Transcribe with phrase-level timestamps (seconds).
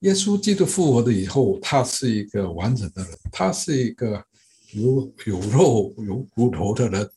[0.00, 4.24] 耶稣基督复活了以后，他是一个完整的人，他是一个
[4.72, 7.10] 有有肉有骨头的人，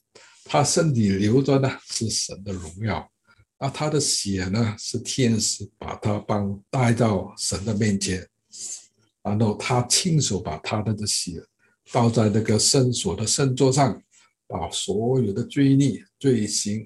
[0.44, 3.09] 他身体流着的是神的荣耀，
[3.57, 8.27] 那他的血呢，是天使把他帮带到神的面前，
[9.23, 11.41] 然后他亲手把他的的血
[11.89, 13.97] 倒在那个圣所的圣座上，
[14.45, 16.86] 把所有的罪孽罪行，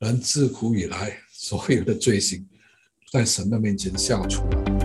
[0.00, 2.44] 人自古以来所有的罪行，
[3.12, 4.77] 在神的面前消除了。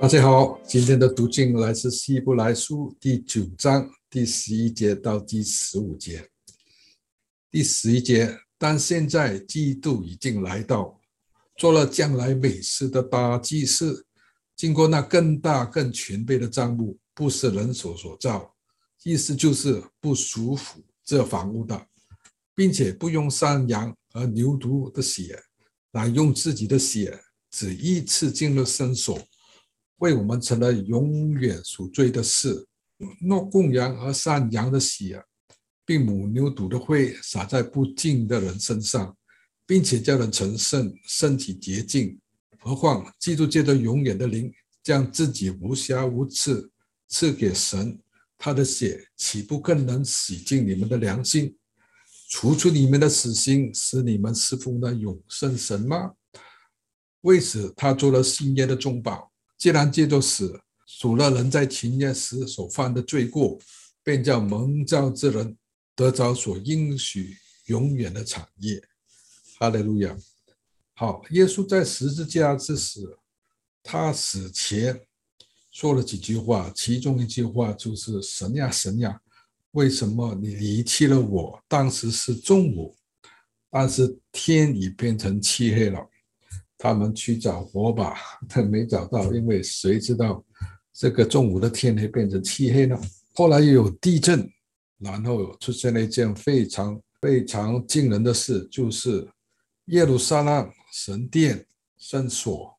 [0.00, 6.28] 大家好，今天的读经来自希伯来书第九章第十一节到第十五节。
[7.50, 11.00] 第十一节，但现在基督已经来到。
[11.56, 14.04] 做了将来美事的大祭司，
[14.56, 18.54] 经过那更大更全备的帐幕，不是人手所造，
[19.04, 21.86] 意思就是不属乎这房屋的，
[22.54, 25.40] 并且不用山羊和牛犊的血，
[25.92, 29.16] 乃用自己的血，只一次进了圣所，
[29.98, 32.66] 为我们成了永远赎罪的事。
[33.20, 35.22] 若供羊和山羊的血，
[35.84, 39.16] 并母牛犊的灰洒在不敬的人身上。
[39.66, 42.18] 并且叫人成圣，身体洁净。
[42.60, 46.70] 何况基督借着永远的灵，将自己无瑕无疵
[47.08, 47.98] 赐给神，
[48.36, 51.56] 他的血岂不更能洗净你们的良心，
[52.28, 56.12] 除去你们的死心，使你们侍奉那永生神吗？
[57.22, 59.32] 为此，他做了新约的中保。
[59.64, 63.58] 既然借着死赎了人在前约时所犯的罪过，
[64.02, 65.56] 便叫蒙召之人
[65.96, 67.34] 得着所应许
[67.68, 68.78] 永远的产业。
[69.58, 70.14] 哈利路亚！
[70.92, 73.00] 好，耶稣在十字架之时，
[73.82, 75.00] 他死前
[75.70, 79.18] 说了几句话，其中一句话就是：“神呀，神呀，
[79.70, 82.94] 为什么你离弃了我？”当时是中午，
[83.70, 86.06] 但是天已变成漆黑了。
[86.84, 88.14] 他们去找火把，
[88.46, 90.44] 但没找到，因为谁知道
[90.92, 93.00] 这个中午的天会变成漆黑呢？
[93.32, 94.46] 后来又有地震，
[94.98, 99.26] 然后出现了一件非常非常惊人的事，就是。
[99.88, 101.66] 耶路撒冷神殿
[101.98, 102.74] 圣所，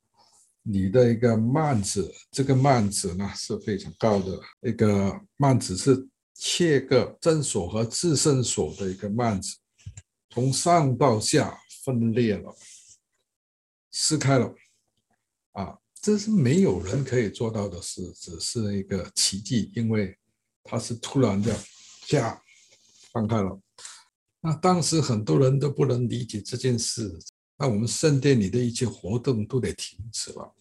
[0.64, 9.56] 里的一个幔子，这个幔子呢是非常高的一个幔子，是切个圣所和至圣所的一个幔子，
[10.32, 12.52] 从上到下分裂了，
[13.98, 14.54] 撕开了，
[15.54, 20.18] 啊，这是没有人可以做到的事，只是一个奇迹，因为
[20.66, 21.58] 它是突然的，
[22.06, 22.44] 下
[23.14, 23.58] 放开了。
[24.42, 27.18] 那当时很多人都不能理解这件事，
[27.58, 30.54] 那我们圣殿里的一切活动都得停止了。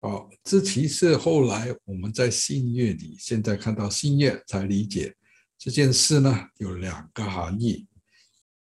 [0.00, 5.14] 好，这其实后来我们在新月里，现在看到新月才理解
[5.58, 7.86] 这件事呢，有两个含义。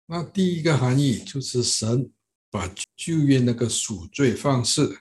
[0.07, 2.11] 那第一个含义就是神
[2.51, 4.99] 把旧约那个赎罪方式、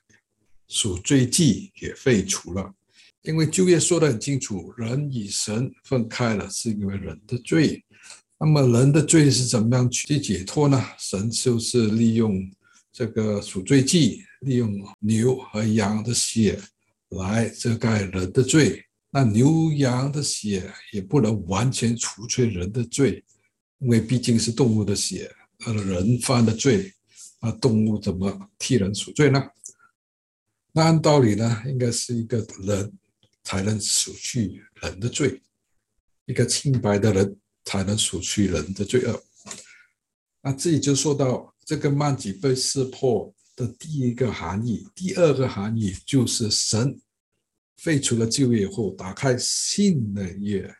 [0.68, 2.74] 赎罪祭给废除了，
[3.22, 7.84] 因为旧约说得很清楚，人与神分开了，是因为人的罪。
[8.40, 10.84] 那么人的罪是怎么样去解脱呢？
[11.00, 12.52] 神就是利用
[12.92, 16.62] 这个赎罪祭，利用牛和羊的血
[17.10, 18.84] 来遮盖人的罪。
[19.10, 23.24] 那牛羊的血也不能完全除去人的罪，
[23.80, 25.32] 因为毕竟是动物的血，
[25.66, 26.94] 而人犯的罪，
[27.40, 29.42] 那动物怎么替人赎罪呢？
[30.72, 32.94] 那按道理呢，应该是一个人
[33.44, 35.42] 才能赎去人的罪，
[36.26, 37.38] 一个清白的人。
[37.70, 39.22] 才能赎去人的罪恶。
[40.40, 46.98] 那这里就说到这个幔子被撕破的第一个含义，第二个含义就是神
[47.76, 50.74] 废除了旧约后，打开新的约，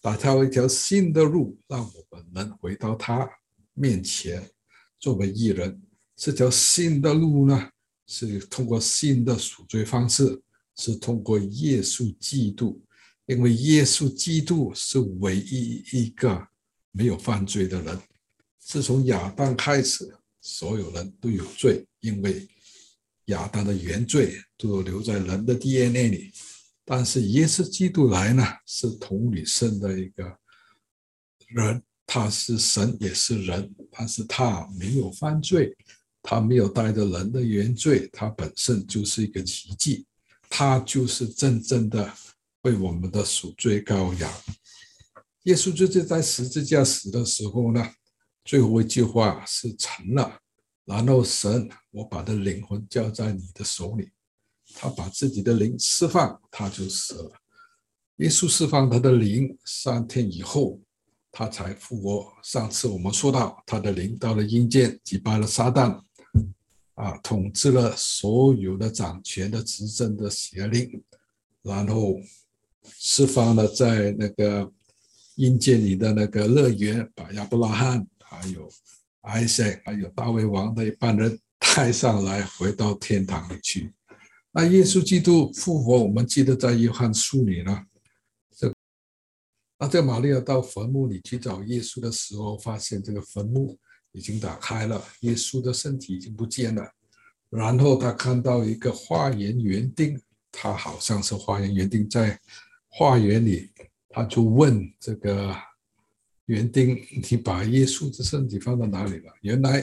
[0.00, 3.28] 打开一条新的路，让我们能回到他
[3.74, 4.50] 面前
[4.98, 5.82] 作为义人。
[6.16, 7.70] 这条新的路呢，
[8.06, 10.40] 是通过新的赎罪方式，
[10.76, 12.80] 是通过耶稣基督。
[13.26, 16.48] 因为耶稣基督是唯一一个
[16.90, 17.98] 没有犯罪的人，
[18.58, 22.46] 自从亚当开始，所有人都有罪，因为
[23.26, 26.32] 亚当的原罪都留在人的 DNA 里。
[26.84, 30.36] 但是耶稣基督来呢，是同理生的一个
[31.46, 35.74] 人，他是神也是人，但是他没有犯罪，
[36.22, 40.06] 他没有带着人的原罪，他本身就是一个奇迹，
[40.48, 42.12] 他就是真正的。
[42.62, 44.32] 为我们的赎罪羔羊，
[45.42, 47.84] 耶稣就是在十字架死的时候呢，
[48.44, 50.38] 最后一句话是成了。
[50.84, 54.10] 然后神，我把的灵魂交在你的手里，
[54.76, 57.32] 他把自己的灵释放，他就死了。
[58.18, 60.80] 耶稣释放他的灵，三天以后
[61.32, 62.32] 他才复活。
[62.44, 66.00] 上次我们说到，他的灵到了阴间，击败了撒旦，
[66.94, 71.02] 啊，统治了所有的掌权的执政的邪灵，
[71.62, 72.20] 然后
[72.84, 74.70] 释放了在那个
[75.36, 78.68] 阴间里的那个乐园，把亚伯拉罕、还有
[79.22, 83.92] 埃塞、还有大卫王的一帮人带上来，回到天堂里去。
[84.50, 87.86] 那耶稣基督复活，我们记得在约翰书里呢。
[88.54, 88.70] 这
[89.78, 93.78] 那在玛利亚到坟墓里去找耶稣的时候，发现这个坟墓
[94.12, 96.90] 已经打开了，耶稣的身体已经不见了。
[97.50, 100.18] 然后他看到一个花园园丁，
[100.50, 102.40] 他好像是花园园丁，在
[102.88, 103.70] 花园里，
[104.08, 105.54] 他就问这个
[106.46, 106.98] 园丁
[107.30, 109.82] ：“你把耶稣的身体放到哪里了？”原来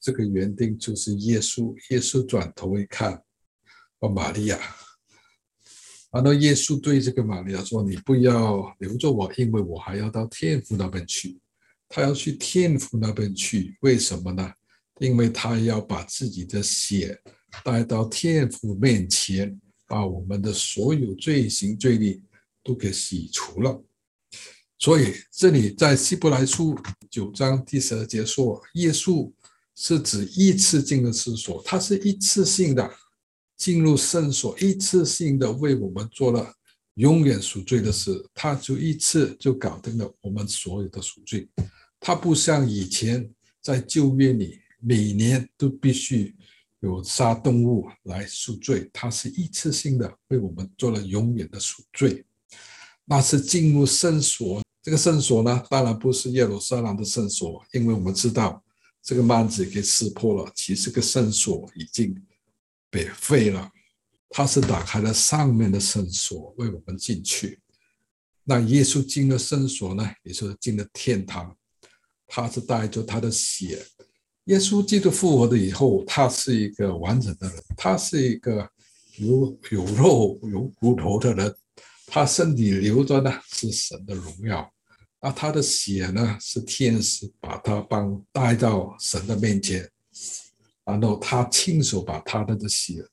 [0.00, 1.74] 这个园丁就是耶稣。
[1.90, 3.22] 耶稣转头一看，
[4.00, 4.58] 哦，玛利亚。
[6.10, 11.38] 然后耶稣对这个玛利亚说：“你不要留着我，因为我还要到天父那边去。
[11.90, 14.50] 他要去天父那边去，为什么呢？
[15.00, 17.20] 因为他要把自己的血
[17.62, 22.18] 带到天父面前，把我们的所有罪行罪孽
[22.64, 23.84] 都给洗除了。
[24.78, 26.74] 所以这里在希伯来书
[27.10, 29.30] 九章第十二节说，耶稣
[29.74, 32.90] 是指一次性的施所，他是一次性的。”
[33.60, 36.50] 进入圣所，一次性的为我们做了
[36.94, 41.46] 永远赎罪的事，他就一次就搞定了我们所有的赎罪。
[42.00, 43.30] 他不像以前
[43.60, 46.34] 在旧约里，每年都必须
[46.80, 52.24] 有杀动物来赎罪，他是一次性的为我们做了永远的赎罪。
[53.04, 58.64] 那是进入圣所，这个圣所呢，当然不是耶路撒冷的圣所，因为我们知道
[59.02, 62.20] 这个幔子给撕破了，其实个圣所已经。
[62.92, 63.70] 被废了，
[64.30, 67.60] 他是打开了上面的圣所，为我们进去。
[68.42, 71.56] 那耶稣进了圣所呢，也就是进了天堂。
[72.30, 73.84] 他是带着他的血。
[74.44, 78.66] 耶稣基督复活了以后，他是一个完整的人，他是一个
[79.18, 81.54] 有有肉有骨头的人。
[82.06, 84.68] 他身体流着呢是神的荣耀，
[85.20, 89.88] 那他的血呢是天使把他帮带到神的面前。
[90.84, 93.04] 然后他亲手把他的血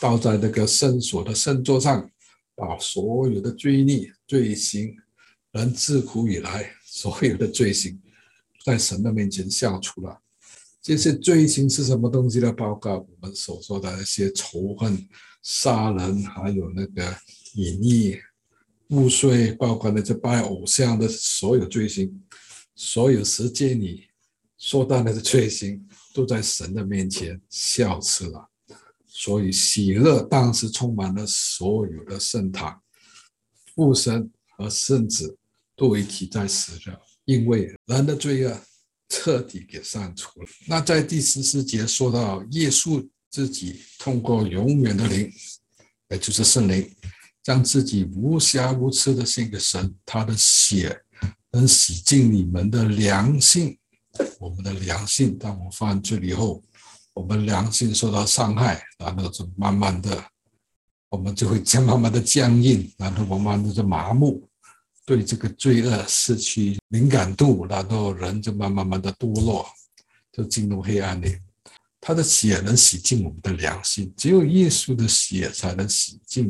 [0.00, 2.08] 倒在那个圣所的圣座上，
[2.54, 4.94] 把所有的罪孽、罪行，
[5.52, 8.00] 人自古以来所有的罪行，
[8.66, 10.20] 在神的面前消除了。
[10.82, 12.52] 这些罪行是什么东西呢？
[12.52, 15.08] 包括我们所说的那些仇恨、
[15.40, 17.16] 杀人，还有那个
[17.54, 18.20] 隐匿、
[18.88, 22.12] 污秽，包括那些拜偶像的所有罪行，
[22.74, 24.08] 所有十诫里
[24.58, 25.86] 说到那个罪行。
[26.16, 28.48] 都在神的面前消失了，
[29.06, 32.80] 所以喜乐当时充满了所有的圣堂，
[33.74, 35.36] 父神和圣子
[35.76, 38.60] 都一起在死着，因为人的罪恶
[39.08, 40.48] 彻底给删除了。
[40.66, 45.30] 那在第十四节说到耶稣自己通过永远的灵，
[46.08, 46.90] 也就是圣灵，
[47.42, 51.00] 将自己无瑕无疵的献给神，他的血
[51.52, 53.78] 能洗净你们的良心。
[54.38, 56.62] 我们的良心，当我们犯罪以后，
[57.12, 60.24] 我们良心受到伤害，然后就慢慢的，
[61.10, 64.48] 我们就会将慢慢的僵硬，然后慢慢的就麻木，
[65.06, 69.64] 对这个罪恶失去敏感度，然后人就慢慢慢的堕落，
[70.32, 71.38] 就进入黑暗里。
[72.00, 76.46] 他的血能洗净我们的良心，只有耶稣的血才能洗净，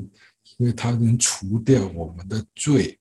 [0.56, 2.98] 因为他能除掉我们的罪，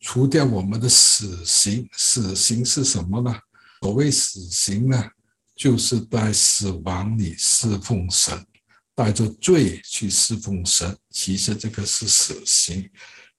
[0.00, 1.88] 除掉我们的死刑。
[1.92, 3.38] 死刑是什么呢？
[3.82, 5.10] 所谓死刑呢，
[5.54, 8.46] 就是在死亡里侍奉神，
[8.94, 10.96] 带着罪去侍奉神。
[11.10, 12.90] 其实这个是死刑，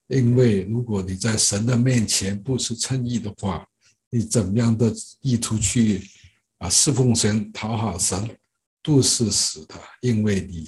[0.08, 3.66] 因为如果你在神的面前不是称义的话，
[4.10, 6.02] 你怎么样的意图去
[6.58, 8.36] 啊侍奉神、讨好神，
[8.82, 9.74] 都是死的。
[10.00, 10.66] 因为你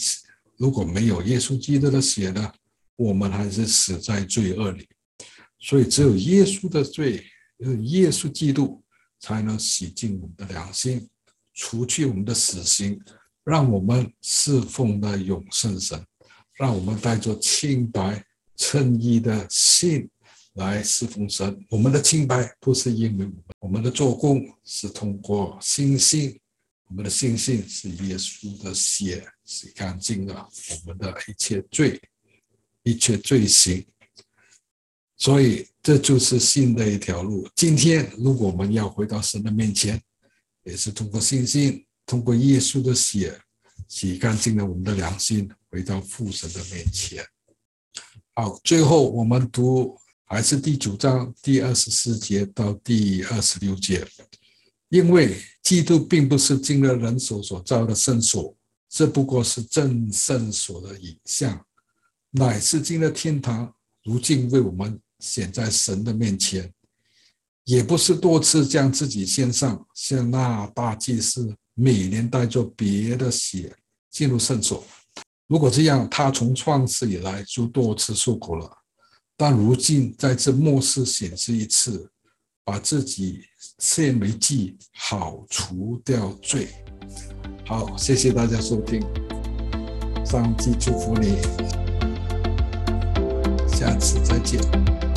[0.57, 2.53] 如果没有耶稣基督的血呢，
[2.97, 4.89] 我们还是死在罪恶里。
[5.59, 7.25] 所以只有耶稣的罪，
[7.83, 8.83] 耶稣基督。
[9.23, 11.07] 才能洗净我们的良心，
[11.53, 12.99] 除去我们的死刑，
[13.45, 16.03] 让我们侍奉的永生神，
[16.55, 18.25] 让我们带着清白
[18.61, 20.07] 称义的信
[20.53, 21.65] 来侍奉神。
[21.71, 26.39] 我们的清白不是因为我们，我们的做工是通过信心，
[26.89, 30.47] 我们的信心是耶稣的血洗干净了
[30.85, 31.99] 我们的一切罪，
[32.83, 33.83] 一切罪行。
[35.17, 37.49] 所以这就是新的一条路。
[37.57, 39.99] 今天，如果我们要回到神的面前，
[40.65, 43.41] 也是通过信心，通过耶稣的血
[43.89, 47.25] 洗干净了我们的良心，回到父神的面前。
[48.41, 49.95] 好，最后我们读
[50.25, 54.03] 还是第九章第二十四节到第二十六节，
[54.89, 58.57] 因为基督并不是进了人手所造的圣所，
[58.89, 61.63] 这不过是真圣所的影像，
[62.31, 66.73] 乃是进了天堂，如今为我们显在神的面前，
[67.65, 73.77] 也不是多次将自己献上，像那大祭司每年带着别的血
[74.11, 74.83] 进入圣所。
[75.51, 78.71] 如果这样，他从创世以来就多次受苦了，
[79.37, 82.09] 但如今在这末世显示一次，
[82.65, 83.41] 把自己
[83.81, 86.69] 献为祭，好除掉罪。
[87.67, 89.03] 好，谢谢大家收听，
[90.25, 91.39] 上帝祝福你，
[93.67, 95.10] 下次再见。